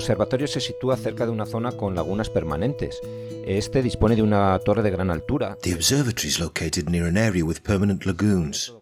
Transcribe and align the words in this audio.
observatorio 0.00 0.46
se 0.46 0.60
sitúa 0.60 0.96
cerca 0.96 1.26
de 1.26 1.30
una 1.30 1.44
zona 1.44 1.72
con 1.72 1.94
lagunas 1.94 2.30
permanentes. 2.30 2.98
Este 3.46 3.82
dispone 3.82 4.16
de 4.16 4.22
una 4.22 4.58
torre 4.60 4.82
de 4.82 4.90
gran 4.90 5.10
altura. 5.10 5.58
The 5.62 5.74
observatory 5.74 6.28
is 6.28 6.40
located 6.40 6.88
near 6.88 7.06
an 7.06 7.18
area 7.18 7.44
with 7.44 7.62
permanent 7.62 8.06
lagoons. 8.06 8.72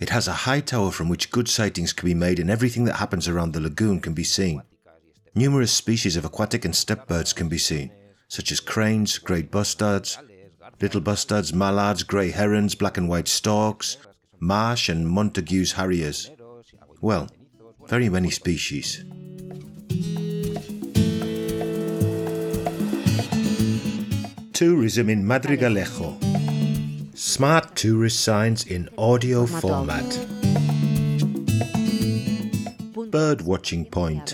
It 0.00 0.10
has 0.10 0.28
a 0.28 0.46
high 0.46 0.62
tower 0.62 0.92
from 0.92 1.10
which 1.10 1.30
good 1.30 1.48
sightings 1.48 1.92
can 1.92 2.08
be 2.08 2.14
made 2.14 2.40
and 2.40 2.50
everything 2.50 2.86
that 2.86 2.96
happens 2.96 3.28
around 3.28 3.52
the 3.52 3.60
lagoon 3.60 4.00
can 4.00 4.14
be 4.14 4.24
seen. 4.24 4.62
Numerous 5.34 5.72
species 5.72 6.16
of 6.16 6.24
aquatic 6.24 6.64
and 6.64 6.74
steppe 6.74 7.06
birds 7.06 7.34
can 7.34 7.48
be 7.48 7.58
seen, 7.58 7.90
such 8.28 8.50
as 8.50 8.60
cranes, 8.60 9.18
great 9.18 9.50
bustards, 9.50 10.16
little 10.80 11.02
bustards, 11.02 11.52
mallards, 11.52 12.02
grey 12.02 12.30
herons, 12.30 12.74
black 12.74 12.96
and 12.96 13.10
white 13.10 13.28
storks, 13.28 13.98
marsh 14.40 14.88
and 14.88 15.06
Montagu's 15.06 15.72
harriers. 15.72 16.30
Well, 17.02 17.28
very 17.88 18.08
many 18.08 18.30
species. 18.30 19.04
Tourism 24.56 25.10
in 25.10 25.22
Madrigalejo. 25.22 26.16
Smart 27.14 27.76
tourist 27.76 28.20
signs 28.20 28.64
in 28.64 28.88
audio 28.96 29.44
format. 29.44 30.18
Bird 33.10 33.42
watching 33.42 33.84
point. 33.84 34.32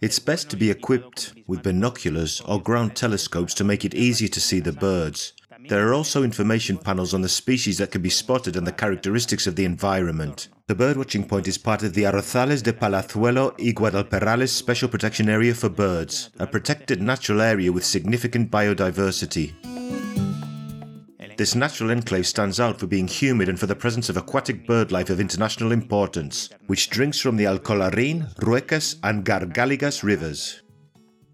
It's 0.00 0.18
best 0.18 0.50
to 0.50 0.56
be 0.56 0.68
equipped 0.68 1.34
with 1.46 1.62
binoculars 1.62 2.40
or 2.40 2.60
ground 2.60 2.96
telescopes 2.96 3.54
to 3.54 3.62
make 3.62 3.84
it 3.84 3.94
easier 3.94 4.26
to 4.30 4.40
see 4.40 4.58
the 4.58 4.72
birds. 4.72 5.32
There 5.68 5.88
are 5.88 5.94
also 5.94 6.22
information 6.22 6.78
panels 6.78 7.14
on 7.14 7.22
the 7.22 7.28
species 7.28 7.78
that 7.78 7.90
can 7.90 8.02
be 8.02 8.10
spotted 8.10 8.56
and 8.56 8.66
the 8.66 8.72
characteristics 8.72 9.46
of 9.46 9.56
the 9.56 9.64
environment. 9.64 10.48
The 10.66 10.74
birdwatching 10.74 11.28
point 11.28 11.48
is 11.48 11.58
part 11.58 11.82
of 11.82 11.94
the 11.94 12.04
Arrozales 12.04 12.62
de 12.62 12.72
Palazuelo 12.72 13.54
y 13.58 13.72
Guadalperales 13.72 14.50
Special 14.50 14.88
Protection 14.88 15.28
Area 15.28 15.54
for 15.54 15.68
Birds, 15.68 16.30
a 16.38 16.46
protected 16.46 17.00
natural 17.00 17.40
area 17.40 17.72
with 17.72 17.84
significant 17.84 18.50
biodiversity. 18.50 19.52
This 21.36 21.54
natural 21.54 21.90
enclave 21.90 22.26
stands 22.26 22.60
out 22.60 22.78
for 22.78 22.86
being 22.86 23.08
humid 23.08 23.48
and 23.48 23.58
for 23.58 23.66
the 23.66 23.74
presence 23.74 24.08
of 24.08 24.16
aquatic 24.16 24.66
birdlife 24.66 25.10
of 25.10 25.18
international 25.18 25.72
importance, 25.72 26.50
which 26.66 26.90
drinks 26.90 27.18
from 27.18 27.36
the 27.36 27.44
Alcollarín, 27.44 28.34
Ruecas, 28.36 28.96
and 29.02 29.24
Gargaligas 29.24 30.02
rivers. 30.02 30.62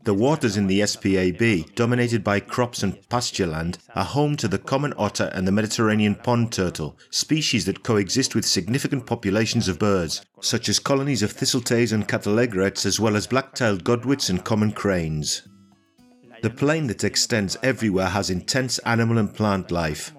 The 0.09 0.15
waters 0.15 0.57
in 0.57 0.69
the 0.69 0.81
SPAB, 0.81 1.75
dominated 1.75 2.25
by 2.25 2.41
crops 2.41 2.83
and 2.83 2.97
pastureland, 3.11 3.77
are 3.95 4.07
home 4.07 4.39
to 4.39 4.49
the 4.49 4.57
common 4.57 4.95
otter 4.97 5.31
and 5.35 5.47
the 5.47 5.53
Mediterranean 5.53 6.15
pond 6.15 6.51
turtle, 6.51 6.97
species 7.11 7.67
that 7.67 7.83
coexist 7.83 8.35
with 8.35 8.47
significant 8.47 9.05
populations 9.05 9.69
of 9.69 9.79
birds, 9.79 10.25
such 10.41 10.71
as 10.71 10.79
colonies 10.79 11.23
of 11.23 11.35
thistletails 11.35 11.93
and 11.93 12.09
cattle 12.09 12.39
egrets, 12.39 12.87
as 12.87 12.99
well 12.99 13.17
as 13.17 13.27
black-tailed 13.27 13.85
godwits 13.85 14.31
and 14.31 14.47
common 14.47 14.73
cranes. 14.73 15.47
The 16.41 16.49
plain 16.49 16.87
that 16.87 17.05
extends 17.05 17.59
everywhere 17.63 18.09
has 18.09 18.31
intense 18.31 18.79
animal 18.79 19.19
and 19.19 19.35
plant 19.35 19.71
life. 19.71 20.15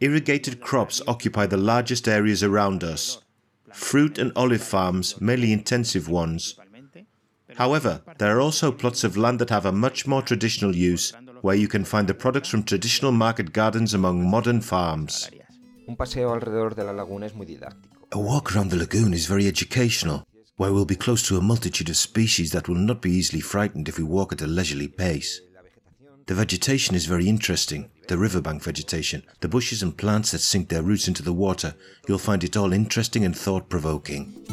Irrigated 0.00 0.62
crops 0.62 1.02
occupy 1.06 1.44
the 1.44 1.58
largest 1.58 2.08
areas 2.08 2.42
around 2.42 2.82
us. 2.82 3.18
Fruit 3.74 4.16
and 4.16 4.32
olive 4.34 4.62
farms, 4.62 5.20
mainly 5.20 5.52
intensive 5.52 6.08
ones, 6.08 6.56
However, 7.60 8.00
there 8.16 8.34
are 8.34 8.40
also 8.40 8.72
plots 8.72 9.04
of 9.04 9.18
land 9.18 9.38
that 9.40 9.50
have 9.50 9.66
a 9.66 9.70
much 9.86 10.06
more 10.06 10.22
traditional 10.22 10.74
use, 10.74 11.12
where 11.42 11.54
you 11.54 11.68
can 11.68 11.84
find 11.84 12.08
the 12.08 12.14
products 12.14 12.48
from 12.48 12.62
traditional 12.62 13.12
market 13.12 13.52
gardens 13.52 13.92
among 13.92 14.30
modern 14.30 14.62
farms. 14.62 15.28
Un 15.86 15.94
paseo 15.94 16.30
alrededor 16.32 16.74
de 16.74 16.84
la 16.84 16.92
laguna 16.92 17.26
es 17.26 17.34
muy 17.34 17.44
didáctico. 17.44 17.98
A 18.12 18.18
walk 18.18 18.56
around 18.56 18.70
the 18.70 18.78
lagoon 18.78 19.12
is 19.12 19.26
very 19.26 19.46
educational, 19.46 20.26
where 20.56 20.72
we'll 20.72 20.86
be 20.86 20.96
close 20.96 21.22
to 21.28 21.36
a 21.36 21.42
multitude 21.42 21.90
of 21.90 21.98
species 21.98 22.50
that 22.52 22.66
will 22.66 22.80
not 22.80 23.02
be 23.02 23.10
easily 23.10 23.42
frightened 23.42 23.90
if 23.90 23.98
we 23.98 24.04
walk 24.04 24.32
at 24.32 24.40
a 24.40 24.46
leisurely 24.46 24.88
pace. 24.88 25.42
The 26.28 26.34
vegetation 26.34 26.94
is 26.94 27.04
very 27.04 27.28
interesting, 27.28 27.90
the 28.08 28.16
riverbank 28.16 28.62
vegetation, 28.62 29.22
the 29.40 29.48
bushes 29.48 29.82
and 29.82 29.94
plants 29.98 30.30
that 30.30 30.40
sink 30.40 30.70
their 30.70 30.82
roots 30.82 31.08
into 31.08 31.22
the 31.22 31.34
water. 31.34 31.74
You'll 32.08 32.16
find 32.16 32.42
it 32.42 32.56
all 32.56 32.72
interesting 32.72 33.22
and 33.22 33.36
thought 33.36 33.68
provoking. 33.68 34.46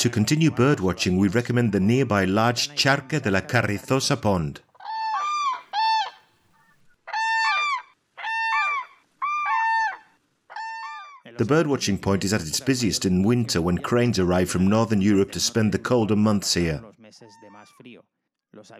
To 0.00 0.08
continue 0.08 0.50
birdwatching, 0.50 1.18
we 1.18 1.28
recommend 1.28 1.72
the 1.72 1.78
nearby 1.78 2.24
large 2.24 2.74
Charca 2.74 3.20
de 3.20 3.30
la 3.30 3.42
Carrizosa 3.42 4.16
pond. 4.16 4.62
The 11.36 11.44
birdwatching 11.44 12.00
point 12.00 12.24
is 12.24 12.32
at 12.32 12.40
its 12.40 12.60
busiest 12.60 13.04
in 13.04 13.22
winter 13.24 13.60
when 13.60 13.76
cranes 13.76 14.18
arrive 14.18 14.48
from 14.48 14.66
northern 14.66 15.02
Europe 15.02 15.32
to 15.32 15.40
spend 15.40 15.70
the 15.72 15.78
colder 15.78 16.16
months 16.16 16.54
here. 16.54 16.82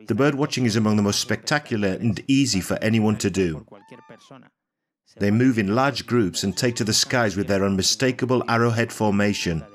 The 0.06 0.14
birdwatching 0.14 0.64
is 0.64 0.76
among 0.76 0.96
the 0.96 1.02
most 1.02 1.20
spectacular 1.20 1.98
and 2.00 2.24
easy 2.28 2.62
for 2.62 2.78
anyone 2.80 3.16
to 3.18 3.28
do. 3.28 3.66
They 5.18 5.30
move 5.30 5.58
in 5.58 5.74
large 5.74 6.06
groups 6.06 6.44
and 6.44 6.56
take 6.56 6.76
to 6.76 6.84
the 6.84 6.94
skies 6.94 7.36
with 7.36 7.46
their 7.46 7.62
unmistakable 7.62 8.42
arrowhead 8.48 8.90
formation. 8.90 9.66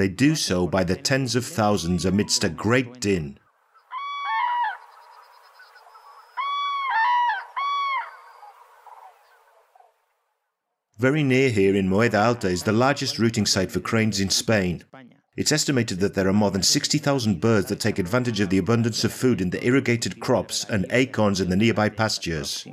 They 0.00 0.08
do 0.08 0.34
so 0.34 0.66
by 0.66 0.82
the 0.84 0.96
tens 0.96 1.36
of 1.36 1.44
thousands 1.44 2.06
amidst 2.06 2.42
a 2.42 2.48
great 2.48 3.00
din. 3.00 3.38
Very 10.96 11.22
near 11.22 11.50
here 11.50 11.76
in 11.76 11.90
Moheda 11.90 12.14
Alta 12.14 12.48
is 12.48 12.62
the 12.62 12.72
largest 12.72 13.18
rooting 13.18 13.44
site 13.44 13.70
for 13.70 13.80
cranes 13.80 14.20
in 14.20 14.30
Spain. 14.30 14.84
It's 15.36 15.52
estimated 15.52 16.00
that 16.00 16.14
there 16.14 16.28
are 16.28 16.32
more 16.32 16.50
than 16.50 16.62
60,000 16.62 17.38
birds 17.38 17.66
that 17.66 17.80
take 17.80 17.98
advantage 17.98 18.40
of 18.40 18.48
the 18.48 18.56
abundance 18.56 19.04
of 19.04 19.12
food 19.12 19.42
in 19.42 19.50
the 19.50 19.62
irrigated 19.62 20.18
crops 20.18 20.64
and 20.64 20.86
acorns 20.88 21.42
in 21.42 21.50
the 21.50 21.56
nearby 21.56 21.90
pastures. 21.90 22.66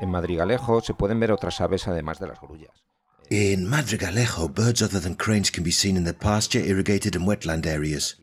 En 0.00 0.08
Madrigalejo 0.08 0.80
se 0.84 0.94
pueden 0.94 1.18
ver 1.18 1.32
otras 1.32 1.60
aves 1.60 1.88
además 1.88 2.20
de 2.20 2.28
las 2.28 2.38
grullas. 2.38 2.89
In 3.30 3.64
Madrigalejo, 3.64 4.52
birds 4.52 4.82
other 4.82 4.98
than 4.98 5.14
cranes 5.14 5.50
can 5.50 5.62
be 5.62 5.70
seen 5.70 5.96
in 5.96 6.02
the 6.02 6.12
pasture, 6.12 6.58
irrigated, 6.58 7.14
and 7.14 7.28
wetland 7.28 7.64
areas. 7.64 8.16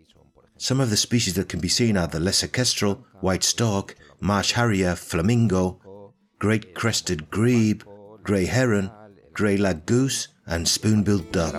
Some 0.58 0.82
of 0.82 0.90
the 0.90 0.98
species 0.98 1.36
that 1.36 1.48
can 1.48 1.62
be 1.62 1.70
seen 1.70 1.96
are 1.96 2.08
the 2.08 2.20
lesser 2.20 2.50
kestrel, 2.50 3.06
white 3.22 3.46
stork, 3.46 3.96
marsh 4.20 4.52
harrier, 4.52 4.96
flamingo, 4.96 6.12
great 6.40 6.76
crested 6.76 7.32
grebe, 7.32 7.84
grey 8.24 8.48
heron, 8.48 8.92
grey 9.32 9.56
lag 9.56 9.86
goose, 9.86 10.28
and 10.46 10.68
spoon-billed 10.68 11.32
duck. 11.32 11.54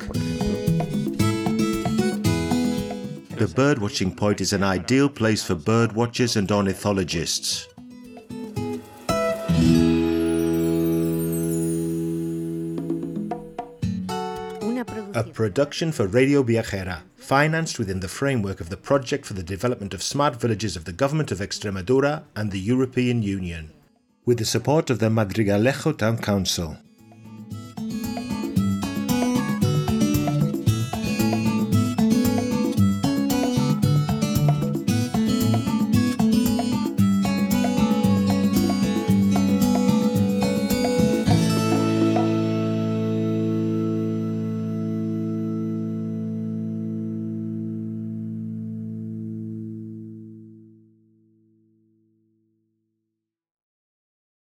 The 3.39 3.47
birdwatching 3.47 4.15
point 4.15 4.43
is 4.43 4.53
an 4.53 4.63
ideal 4.63 5.09
place 5.09 5.43
for 5.43 5.55
birdwatchers 5.55 6.37
and 6.37 6.53
ornithologists. 6.53 7.67
A 15.19 15.25
production 15.25 15.91
for 15.91 16.07
Radio 16.07 16.45
Viajera, 16.45 17.03
financed 17.17 17.77
within 17.77 17.99
the 17.99 18.07
framework 18.07 18.61
of 18.61 18.69
the 18.69 18.77
Project 18.77 19.27
for 19.27 19.35
the 19.35 19.43
Development 19.43 19.93
of 19.93 20.01
Smart 20.01 20.37
Villages 20.37 20.77
of 20.77 20.85
the 20.85 20.93
Government 20.93 21.33
of 21.33 21.41
Extremadura 21.41 22.23
and 22.37 22.53
the 22.53 22.61
European 22.61 23.25
Union, 23.25 23.73
with 24.25 24.39
the 24.39 24.45
support 24.45 24.91
of 24.91 25.01
the 25.01 25.09
Madrigalejo 25.09 25.99
Town 25.99 26.19
Council. 26.19 26.77